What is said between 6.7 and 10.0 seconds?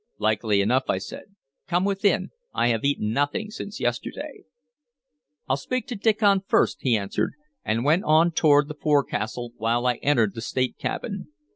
he answered, and went on toward the forecastle, while I